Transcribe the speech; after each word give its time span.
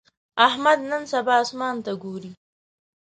احمد 0.47 0.79
نن 0.89 1.03
سبا 1.13 1.35
اسمان 1.43 1.75
ته 1.85 1.91
ګوري. 2.03 2.31